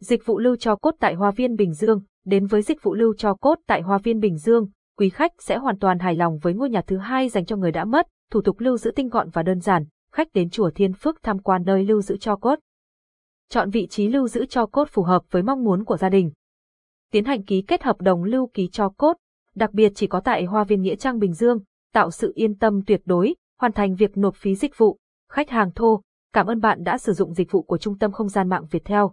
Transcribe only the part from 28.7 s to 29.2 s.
Việt Theo.